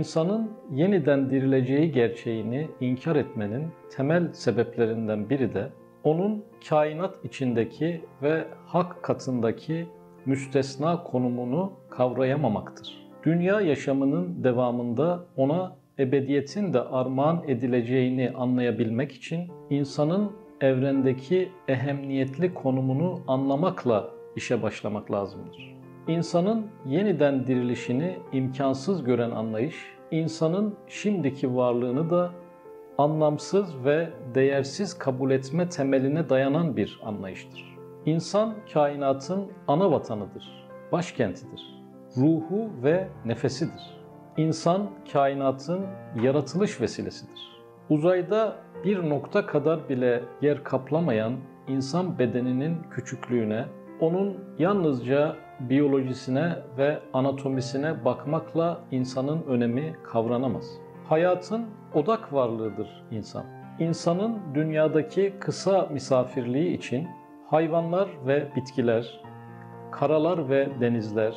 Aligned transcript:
İnsanın 0.00 0.50
yeniden 0.72 1.30
dirileceği 1.30 1.92
gerçeğini 1.92 2.68
inkar 2.80 3.16
etmenin 3.16 3.66
temel 3.96 4.32
sebeplerinden 4.32 5.30
biri 5.30 5.54
de 5.54 5.68
onun 6.04 6.44
kainat 6.68 7.24
içindeki 7.24 8.04
ve 8.22 8.44
hak 8.66 9.02
katındaki 9.02 9.86
müstesna 10.26 11.02
konumunu 11.02 11.72
kavrayamamaktır. 11.90 13.08
Dünya 13.24 13.60
yaşamının 13.60 14.44
devamında 14.44 15.24
ona 15.36 15.76
ebediyetin 15.98 16.72
de 16.72 16.80
armağan 16.80 17.42
edileceğini 17.46 18.30
anlayabilmek 18.30 19.12
için 19.12 19.48
insanın 19.70 20.32
evrendeki 20.60 21.48
ehemmiyetli 21.68 22.54
konumunu 22.54 23.20
anlamakla 23.26 24.10
işe 24.36 24.62
başlamak 24.62 25.12
lazımdır. 25.12 25.80
İnsanın 26.08 26.66
yeniden 26.86 27.46
dirilişini 27.46 28.16
imkansız 28.32 29.04
gören 29.04 29.30
anlayış, 29.30 29.76
insanın 30.10 30.74
şimdiki 30.86 31.56
varlığını 31.56 32.10
da 32.10 32.30
anlamsız 32.98 33.84
ve 33.84 34.10
değersiz 34.34 34.98
kabul 34.98 35.30
etme 35.30 35.68
temeline 35.68 36.28
dayanan 36.28 36.76
bir 36.76 37.00
anlayıştır. 37.04 37.76
İnsan 38.06 38.54
kainatın 38.72 39.46
ana 39.68 39.92
vatanıdır, 39.92 40.68
başkentidir, 40.92 41.62
ruhu 42.16 42.70
ve 42.82 43.08
nefesidir. 43.24 44.00
İnsan 44.36 44.90
kainatın 45.12 45.86
yaratılış 46.22 46.80
vesilesidir. 46.80 47.60
Uzayda 47.90 48.56
bir 48.84 49.08
nokta 49.08 49.46
kadar 49.46 49.88
bile 49.88 50.24
yer 50.42 50.64
kaplamayan 50.64 51.36
insan 51.68 52.18
bedeninin 52.18 52.76
küçüklüğüne, 52.90 53.66
onun 54.00 54.36
yalnızca 54.58 55.36
biyolojisine 55.60 56.56
ve 56.78 56.98
anatomisine 57.12 58.04
bakmakla 58.04 58.80
insanın 58.90 59.42
önemi 59.42 59.96
kavranamaz. 60.02 60.64
Hayatın 61.08 61.66
odak 61.94 62.32
varlığıdır 62.32 63.04
insan. 63.10 63.44
İnsanın 63.78 64.38
dünyadaki 64.54 65.34
kısa 65.40 65.88
misafirliği 65.92 66.76
için 66.76 67.08
hayvanlar 67.46 68.08
ve 68.26 68.48
bitkiler, 68.56 69.20
karalar 69.90 70.48
ve 70.48 70.68
denizler, 70.80 71.34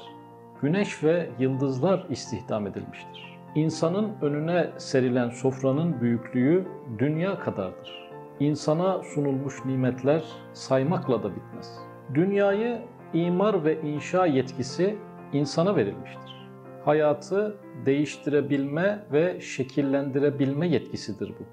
güneş 0.62 1.04
ve 1.04 1.30
yıldızlar 1.40 2.06
istihdam 2.10 2.68
edilmiştir. 2.68 3.40
İnsanın 3.56 4.12
önüne 4.22 4.70
serilen 4.78 5.30
sofranın 5.30 6.02
büyüklüğü 6.02 6.68
dünya 7.00 7.40
kadardır. 7.40 8.10
İnsana 8.40 9.04
sunulmuş 9.04 9.66
nimetler 9.66 10.24
saymakla 10.54 11.24
da 11.24 11.36
bitmez. 11.36 11.93
Dünyayı 12.14 12.82
imar 13.14 13.66
ve 13.66 13.82
inşa 13.82 14.26
yetkisi 14.26 14.96
insana 15.34 15.76
verilmiştir. 15.76 16.50
Hayatı 16.86 17.58
değiştirebilme 17.86 19.06
ve 19.12 19.42
şekillendirebilme 19.42 20.68
yetkisidir 20.68 21.30
bu. 21.30 21.44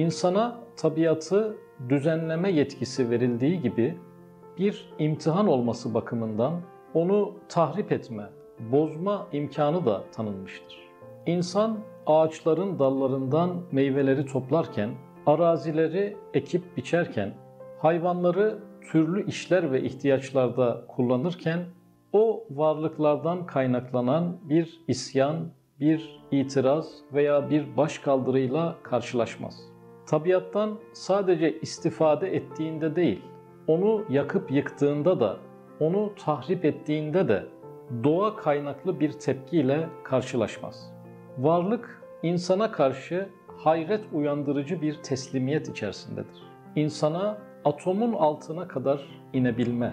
İnsana 0.00 0.60
tabiatı 0.76 1.56
düzenleme 1.88 2.52
yetkisi 2.52 3.10
verildiği 3.10 3.60
gibi 3.60 3.98
bir 4.58 4.92
imtihan 4.98 5.48
olması 5.48 5.94
bakımından 5.94 6.60
onu 6.94 7.34
tahrip 7.48 7.92
etme, 7.92 8.30
bozma 8.72 9.26
imkanı 9.32 9.86
da 9.86 10.04
tanınmıştır. 10.12 10.78
İnsan 11.26 11.78
ağaçların 12.06 12.78
dallarından 12.78 13.62
meyveleri 13.72 14.26
toplarken, 14.26 14.90
arazileri 15.26 16.16
ekip 16.34 16.76
biçerken, 16.76 17.34
hayvanları 17.78 18.58
türlü 18.84 19.26
işler 19.26 19.72
ve 19.72 19.82
ihtiyaçlarda 19.82 20.84
kullanırken 20.88 21.64
o 22.12 22.44
varlıklardan 22.50 23.46
kaynaklanan 23.46 24.36
bir 24.42 24.80
isyan, 24.88 25.36
bir 25.80 26.20
itiraz 26.30 26.98
veya 27.12 27.50
bir 27.50 27.76
başkaldırıyla 27.76 28.76
karşılaşmaz. 28.82 29.60
Tabiattan 30.06 30.78
sadece 30.92 31.60
istifade 31.60 32.36
ettiğinde 32.36 32.96
değil, 32.96 33.22
onu 33.66 34.04
yakıp 34.10 34.50
yıktığında 34.50 35.20
da, 35.20 35.36
onu 35.80 36.12
tahrip 36.24 36.64
ettiğinde 36.64 37.28
de 37.28 37.46
doğa 38.04 38.36
kaynaklı 38.36 39.00
bir 39.00 39.12
tepkiyle 39.12 39.88
karşılaşmaz. 40.04 40.92
Varlık 41.38 42.02
insana 42.22 42.72
karşı 42.72 43.28
hayret 43.56 44.04
uyandırıcı 44.12 44.82
bir 44.82 44.94
teslimiyet 44.94 45.68
içerisindedir. 45.68 46.42
İnsana 46.76 47.38
atomun 47.64 48.12
altına 48.12 48.68
kadar 48.68 49.00
inebilme, 49.32 49.92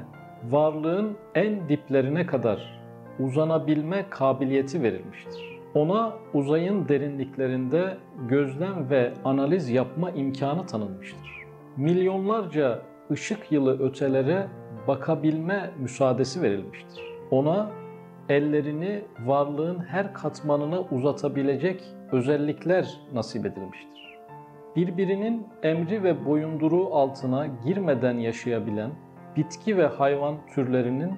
varlığın 0.49 1.17
en 1.35 1.69
diplerine 1.69 2.25
kadar 2.25 2.81
uzanabilme 3.19 4.05
kabiliyeti 4.09 4.83
verilmiştir. 4.83 5.61
Ona 5.75 6.13
uzayın 6.33 6.87
derinliklerinde 6.87 7.97
gözlem 8.27 8.89
ve 8.89 9.13
analiz 9.25 9.69
yapma 9.69 10.11
imkanı 10.11 10.65
tanınmıştır. 10.65 11.31
Milyonlarca 11.77 12.81
ışık 13.11 13.51
yılı 13.51 13.79
ötelere 13.79 14.47
bakabilme 14.87 15.71
müsaadesi 15.79 16.41
verilmiştir. 16.41 17.03
Ona 17.31 17.69
ellerini 18.29 19.01
varlığın 19.25 19.79
her 19.79 20.13
katmanına 20.13 20.81
uzatabilecek 20.81 21.83
özellikler 22.11 22.99
nasip 23.13 23.45
edilmiştir. 23.45 24.10
Birbirinin 24.75 25.47
emri 25.63 26.03
ve 26.03 26.25
boyunduruğu 26.25 26.95
altına 26.95 27.47
girmeden 27.65 28.17
yaşayabilen 28.17 28.91
bitki 29.37 29.77
ve 29.77 29.85
hayvan 29.85 30.35
türlerinin 30.55 31.11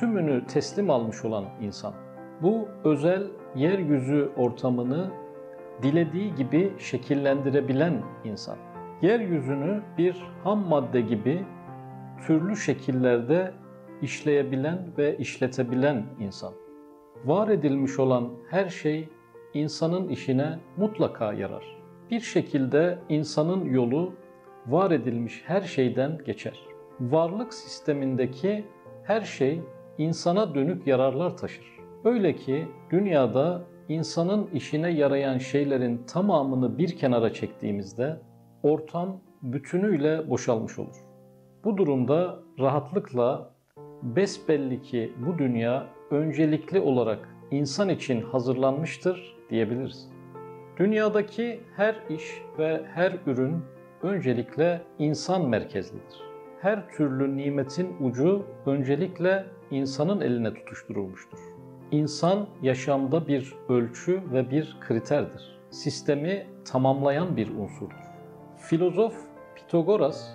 tümünü 0.00 0.46
teslim 0.46 0.90
almış 0.90 1.24
olan 1.24 1.44
insan. 1.60 1.94
Bu 2.42 2.68
özel 2.84 3.26
yeryüzü 3.54 4.30
ortamını 4.36 5.10
dilediği 5.82 6.34
gibi 6.34 6.72
şekillendirebilen 6.78 8.02
insan. 8.24 8.56
Yeryüzünü 9.02 9.82
bir 9.98 10.22
ham 10.44 10.58
madde 10.58 11.00
gibi 11.00 11.44
türlü 12.26 12.56
şekillerde 12.56 13.52
işleyebilen 14.02 14.78
ve 14.98 15.16
işletebilen 15.16 16.02
insan. 16.20 16.52
Var 17.24 17.48
edilmiş 17.48 17.98
olan 17.98 18.28
her 18.50 18.68
şey 18.68 19.08
insanın 19.54 20.08
işine 20.08 20.58
mutlaka 20.76 21.32
yarar. 21.32 21.77
Bir 22.10 22.20
şekilde 22.20 22.98
insanın 23.08 23.64
yolu 23.64 24.12
var 24.66 24.90
edilmiş 24.90 25.42
her 25.46 25.60
şeyden 25.60 26.18
geçer. 26.26 26.60
Varlık 27.00 27.54
sistemindeki 27.54 28.64
her 29.04 29.20
şey 29.20 29.60
insana 29.98 30.54
dönük 30.54 30.86
yararlar 30.86 31.36
taşır. 31.36 31.64
Öyle 32.04 32.36
ki 32.36 32.68
dünyada 32.90 33.62
insanın 33.88 34.46
işine 34.54 34.90
yarayan 34.90 35.38
şeylerin 35.38 36.02
tamamını 36.06 36.78
bir 36.78 36.96
kenara 36.96 37.32
çektiğimizde 37.32 38.20
ortam 38.62 39.20
bütünüyle 39.42 40.30
boşalmış 40.30 40.78
olur. 40.78 40.96
Bu 41.64 41.76
durumda 41.76 42.38
rahatlıkla 42.58 43.50
besbelli 44.02 44.82
ki 44.82 45.12
bu 45.26 45.38
dünya 45.38 45.86
öncelikli 46.10 46.80
olarak 46.80 47.28
insan 47.50 47.88
için 47.88 48.22
hazırlanmıştır 48.22 49.36
diyebiliriz. 49.50 50.17
Dünyadaki 50.78 51.60
her 51.76 51.96
iş 52.10 52.42
ve 52.58 52.82
her 52.94 53.12
ürün 53.26 53.62
öncelikle 54.02 54.82
insan 54.98 55.48
merkezlidir. 55.48 56.22
Her 56.60 56.88
türlü 56.88 57.36
nimetin 57.36 57.96
ucu 58.00 58.46
öncelikle 58.66 59.44
insanın 59.70 60.20
eline 60.20 60.54
tutuşturulmuştur. 60.54 61.38
İnsan 61.90 62.46
yaşamda 62.62 63.28
bir 63.28 63.54
ölçü 63.68 64.22
ve 64.32 64.50
bir 64.50 64.76
kriterdir. 64.80 65.60
Sistemi 65.70 66.46
tamamlayan 66.64 67.36
bir 67.36 67.48
unsurdur. 67.50 68.04
Filozof 68.56 69.14
Pitagoras, 69.56 70.30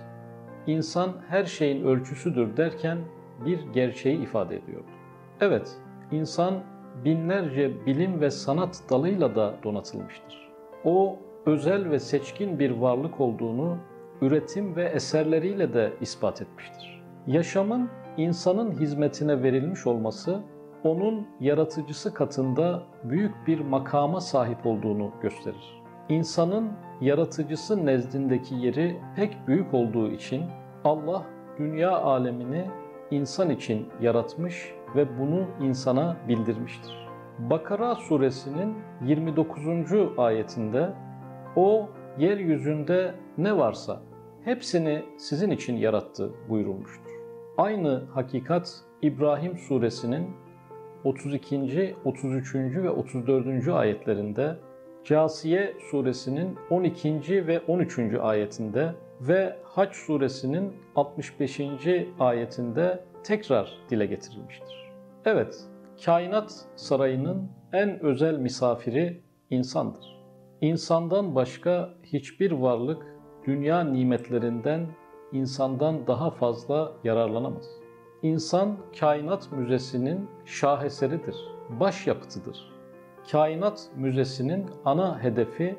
insan 0.67 1.13
her 1.29 1.45
şeyin 1.45 1.83
ölçüsüdür 1.85 2.57
derken 2.57 2.97
bir 3.45 3.59
gerçeği 3.73 4.21
ifade 4.21 4.55
ediyordu. 4.55 4.91
Evet, 5.41 5.77
insan 6.11 6.63
binlerce 7.05 7.85
bilim 7.85 8.21
ve 8.21 8.31
sanat 8.31 8.81
dalıyla 8.89 9.35
da 9.35 9.53
donatılmıştır. 9.63 10.51
O 10.85 11.19
özel 11.45 11.89
ve 11.89 11.99
seçkin 11.99 12.59
bir 12.59 12.71
varlık 12.71 13.21
olduğunu 13.21 13.77
üretim 14.21 14.75
ve 14.75 14.83
eserleriyle 14.83 15.73
de 15.73 15.93
ispat 16.01 16.41
etmiştir. 16.41 17.03
Yaşamın 17.27 17.89
insanın 18.17 18.71
hizmetine 18.71 19.43
verilmiş 19.43 19.87
olması 19.87 20.39
onun 20.83 21.27
yaratıcısı 21.39 22.13
katında 22.13 22.83
büyük 23.03 23.47
bir 23.47 23.59
makama 23.59 24.21
sahip 24.21 24.65
olduğunu 24.65 25.11
gösterir. 25.21 25.83
İnsanın 26.09 26.71
yaratıcısı 27.01 27.85
nezdindeki 27.85 28.55
yeri 28.55 28.99
pek 29.15 29.47
büyük 29.47 29.73
olduğu 29.73 30.11
için 30.11 30.43
Allah 30.83 31.23
dünya 31.57 31.91
alemini 31.91 32.65
insan 33.11 33.49
için 33.49 33.87
yaratmış 34.01 34.73
ve 34.95 35.19
bunu 35.19 35.45
insana 35.61 36.17
bildirmiştir. 36.27 37.07
Bakara 37.39 37.95
suresinin 37.95 38.75
29. 39.05 39.59
ayetinde 40.17 40.89
o 41.55 41.89
yeryüzünde 42.17 43.15
ne 43.37 43.57
varsa 43.57 44.01
hepsini 44.43 45.01
sizin 45.17 45.51
için 45.51 45.77
yarattı 45.77 46.31
buyurulmuştur. 46.49 47.11
Aynı 47.57 48.03
hakikat 48.13 48.75
İbrahim 49.01 49.57
suresinin 49.57 50.29
32., 51.03 51.95
33. 52.05 52.55
ve 52.55 52.89
34. 52.89 53.67
ayetlerinde, 53.67 54.55
Casiye 55.03 55.73
suresinin 55.91 56.57
12. 56.69 57.47
ve 57.47 57.59
13. 57.67 57.99
ayetinde 58.21 58.93
ve 59.21 59.55
Haç 59.63 59.95
suresinin 59.95 60.73
65. 60.95 61.61
ayetinde 62.19 63.03
tekrar 63.23 63.77
dile 63.89 64.05
getirilmiştir. 64.05 64.82
Evet, 65.25 65.63
kainat 66.05 66.65
sarayının 66.75 67.49
en 67.73 68.03
özel 68.03 68.37
misafiri 68.37 69.23
insandır. 69.49 70.23
İnsandan 70.61 71.35
başka 71.35 71.89
hiçbir 72.03 72.51
varlık 72.51 73.05
dünya 73.47 73.83
nimetlerinden 73.83 74.87
insandan 75.31 76.07
daha 76.07 76.31
fazla 76.31 76.91
yararlanamaz. 77.03 77.65
İnsan 78.21 78.77
kainat 78.99 79.51
müzesinin 79.51 80.29
şaheseridir, 80.45 81.35
başyapıtıdır. 81.79 82.73
Kainat 83.31 83.89
müzesinin 83.95 84.65
ana 84.85 85.23
hedefi 85.23 85.75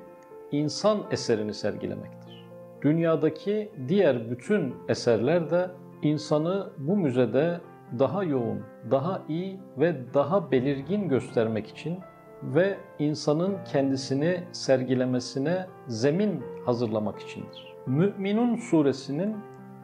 insan 0.52 0.98
eserini 1.10 1.54
sergilemektir. 1.54 2.44
Dünyadaki 2.82 3.72
diğer 3.88 4.30
bütün 4.30 4.74
eserler 4.88 5.50
de 5.50 5.70
insanı 6.02 6.70
bu 6.78 6.96
müzede 6.96 7.60
daha 7.98 8.24
yoğun, 8.24 8.60
daha 8.90 9.22
iyi 9.28 9.60
ve 9.78 10.14
daha 10.14 10.50
belirgin 10.50 11.08
göstermek 11.08 11.66
için 11.66 11.98
ve 12.42 12.78
insanın 12.98 13.56
kendisini 13.72 14.40
sergilemesine 14.52 15.66
zemin 15.86 16.42
hazırlamak 16.66 17.20
içindir. 17.20 17.74
Mü'minun 17.86 18.56
suresinin 18.56 19.36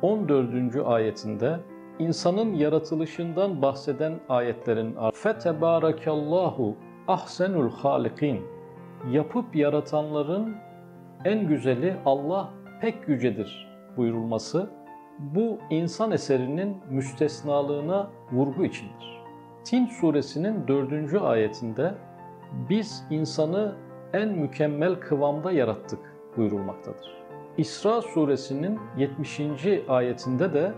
14. 0.02 0.76
ayetinde 0.85 1.61
insanın 1.99 2.55
yaratılışından 2.55 3.62
bahseden 3.62 4.20
ayetlerin 4.29 4.96
"Fetebarakallahu 5.14 6.76
ahsenul 7.08 7.70
halikin" 7.70 8.41
yapıp 9.11 9.56
yaratanların 9.56 10.55
en 11.25 11.49
güzeli 11.49 11.96
Allah 12.05 12.50
pek 12.81 13.08
yücedir 13.08 13.69
buyurulması 13.96 14.70
bu 15.20 15.58
insan 15.70 16.11
eserinin 16.11 16.76
müstesnalığına 16.90 18.11
vurgu 18.32 18.64
içindir. 18.64 19.20
Tin 19.64 19.87
suresinin 19.87 20.69
4. 20.69 21.14
ayetinde 21.22 21.94
biz 22.69 23.05
insanı 23.11 23.76
en 24.12 24.28
mükemmel 24.28 24.94
kıvamda 24.94 25.52
yarattık 25.52 25.99
buyurulmaktadır. 26.37 27.20
İsra 27.58 28.02
suresinin 28.02 28.78
70. 28.96 29.40
ayetinde 29.88 30.55
de 30.55 30.72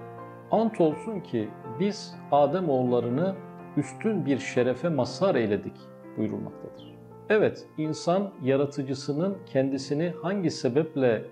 ant 0.51 0.81
olsun 0.81 1.21
ki 1.21 1.49
biz 1.81 2.15
Adem 2.33 2.69
oğullarını 2.69 3.35
üstün 3.77 4.27
bir 4.27 4.39
şerefe 4.39 4.89
mazhar 4.89 5.35
eyledik 5.35 5.77
buyurulmaktadır. 6.17 6.99
Evet, 7.29 7.67
insan 7.79 8.33
yaratıcısının 8.43 9.39
kendisini 9.47 10.15
hangi 10.23 10.51
sebeple 10.51 11.25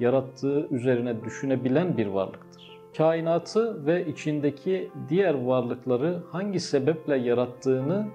yarattığı 0.00 0.68
üzerine 0.70 1.24
düşünebilen 1.24 1.96
bir 1.96 2.06
varlıktır. 2.06 2.78
Kainatı 2.96 3.86
ve 3.86 4.06
içindeki 4.06 4.90
diğer 5.08 5.34
varlıkları 5.34 6.22
hangi 6.30 6.60
sebeple 6.60 7.16
yarattığını 7.16 8.08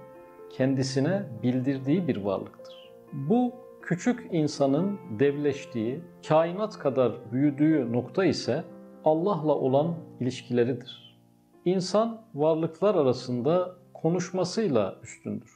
kendisine 0.50 1.24
bildirdiği 1.44 2.08
bir 2.08 2.18
varlıktır. 2.18 2.74
Bu 3.14 3.52
küçük 3.82 4.28
insanın 4.32 5.00
devleştiği, 5.20 6.00
kainat 6.28 6.80
kadar 6.80 7.12
büyüdüğü 7.32 7.94
nokta 7.94 8.26
ise 8.26 8.64
Allah'la 9.06 9.56
olan 9.56 9.96
ilişkileridir. 10.20 11.18
İnsan 11.66 12.22
varlıklar 12.36 12.96
arasında 12.96 13.76
konuşmasıyla 13.94 14.96
üstündür. 15.04 15.52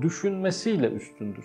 Düşünmesiyle 0.00 0.90
üstündür. 0.90 1.44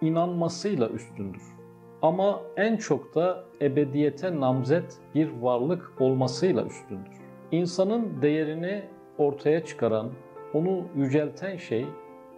inanmasıyla 0.00 0.88
üstündür. 0.88 1.61
Ama 2.02 2.40
en 2.56 2.76
çok 2.76 3.14
da 3.14 3.44
ebediyete 3.60 4.40
namzet 4.40 4.98
bir 5.14 5.30
varlık 5.40 5.92
olmasıyla 6.00 6.64
üstündür. 6.64 7.12
İnsanın 7.52 8.22
değerini 8.22 8.82
ortaya 9.18 9.64
çıkaran, 9.64 10.10
onu 10.54 10.84
yücelten 10.96 11.56
şey 11.56 11.86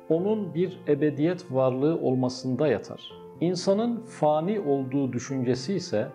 onun 0.08 0.54
bir 0.54 0.80
ebediyet 0.88 1.52
varlığı 1.52 2.00
olmasında 2.00 2.68
yatar. 2.68 3.12
İnsanın 3.40 4.02
fani 4.02 4.60
olduğu 4.60 5.12
düşüncesi 5.12 5.74
ise 5.74 6.08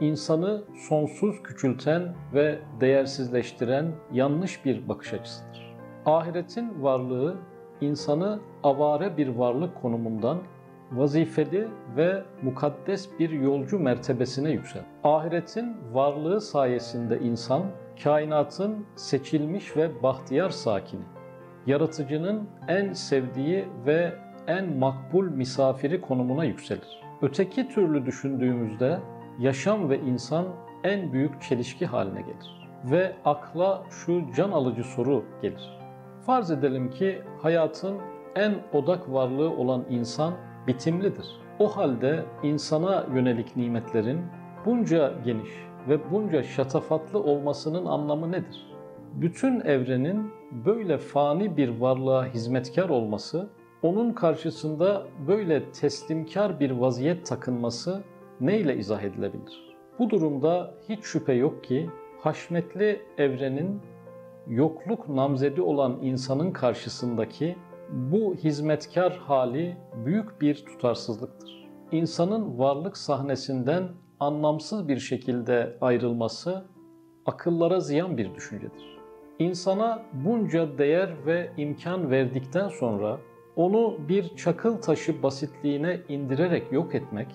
insanı 0.00 0.62
sonsuz 0.88 1.42
küçülten 1.42 2.14
ve 2.34 2.58
değersizleştiren 2.80 3.92
yanlış 4.12 4.64
bir 4.64 4.88
bakış 4.88 5.14
açısıdır. 5.14 5.76
Ahiretin 6.06 6.82
varlığı 6.82 7.36
insanı 7.80 8.40
avare 8.62 9.16
bir 9.16 9.28
varlık 9.28 9.82
konumundan 9.82 10.38
vazifeli 10.92 11.68
ve 11.96 12.22
mukaddes 12.42 13.08
bir 13.18 13.30
yolcu 13.30 13.78
mertebesine 13.78 14.50
yüksel. 14.50 14.82
Ahiretin 15.04 15.76
varlığı 15.92 16.40
sayesinde 16.40 17.18
insan 17.20 17.62
kainatın 18.04 18.86
seçilmiş 18.96 19.76
ve 19.76 20.02
bahtiyar 20.02 20.50
sakini 20.50 21.02
yaratıcının 21.66 22.48
en 22.68 22.92
sevdiği 22.92 23.64
ve 23.86 24.12
en 24.46 24.78
makbul 24.78 25.24
misafiri 25.24 26.00
konumuna 26.00 26.44
yükselir. 26.44 27.02
Öteki 27.22 27.68
türlü 27.68 28.06
düşündüğümüzde 28.06 28.98
yaşam 29.38 29.90
ve 29.90 29.98
insan 29.98 30.46
en 30.84 31.12
büyük 31.12 31.42
çelişki 31.42 31.86
haline 31.86 32.20
gelir. 32.20 32.68
Ve 32.84 33.12
akla 33.24 33.82
şu 33.90 34.22
can 34.36 34.50
alıcı 34.50 34.84
soru 34.84 35.24
gelir. 35.42 35.78
Farz 36.26 36.50
edelim 36.50 36.90
ki 36.90 37.22
hayatın 37.42 37.98
en 38.36 38.54
odak 38.72 39.12
varlığı 39.12 39.50
olan 39.50 39.84
insan 39.90 40.34
bitimlidir. 40.66 41.26
O 41.58 41.76
halde 41.76 42.24
insana 42.42 43.06
yönelik 43.14 43.56
nimetlerin 43.56 44.20
bunca 44.66 45.14
geniş 45.24 45.50
ve 45.88 46.10
bunca 46.10 46.42
şatafatlı 46.42 47.22
olmasının 47.22 47.86
anlamı 47.86 48.32
nedir? 48.32 48.72
bütün 49.14 49.60
evrenin 49.60 50.30
böyle 50.64 50.98
fani 50.98 51.56
bir 51.56 51.80
varlığa 51.80 52.26
hizmetkar 52.26 52.88
olması, 52.88 53.48
onun 53.82 54.12
karşısında 54.12 55.06
böyle 55.26 55.72
teslimkar 55.72 56.60
bir 56.60 56.70
vaziyet 56.70 57.26
takınması 57.26 58.02
neyle 58.40 58.76
izah 58.76 59.02
edilebilir? 59.02 59.74
Bu 59.98 60.10
durumda 60.10 60.74
hiç 60.88 61.04
şüphe 61.04 61.32
yok 61.32 61.64
ki 61.64 61.90
haşmetli 62.20 63.02
evrenin 63.18 63.80
yokluk 64.48 65.08
namzedi 65.08 65.62
olan 65.62 65.98
insanın 66.02 66.50
karşısındaki 66.50 67.56
bu 67.92 68.34
hizmetkar 68.34 69.16
hali 69.16 69.76
büyük 70.04 70.40
bir 70.40 70.54
tutarsızlıktır. 70.54 71.68
İnsanın 71.92 72.58
varlık 72.58 72.96
sahnesinden 72.96 73.88
anlamsız 74.20 74.88
bir 74.88 74.98
şekilde 74.98 75.76
ayrılması 75.80 76.64
akıllara 77.26 77.80
ziyan 77.80 78.16
bir 78.16 78.34
düşüncedir. 78.34 78.98
İnsana 79.38 80.02
bunca 80.12 80.78
değer 80.78 81.10
ve 81.26 81.50
imkan 81.56 82.10
verdikten 82.10 82.68
sonra 82.68 83.18
onu 83.56 83.98
bir 84.08 84.36
çakıl 84.36 84.76
taşı 84.76 85.22
basitliğine 85.22 86.00
indirerek 86.08 86.72
yok 86.72 86.94
etmek, 86.94 87.28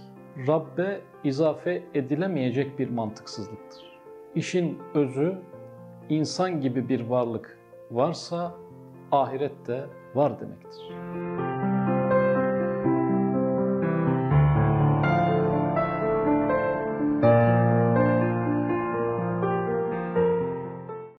Rabbe 0.47 1.01
izafe 1.23 1.83
edilemeyecek 1.93 2.79
bir 2.79 2.89
mantıksızlıktır. 2.89 3.99
İşin 4.35 4.77
özü, 4.93 5.37
insan 6.09 6.61
gibi 6.61 6.89
bir 6.89 7.01
varlık 7.01 7.57
varsa 7.91 8.55
ahirette 9.11 9.85
var 10.17 10.39
demektir. 10.39 11.46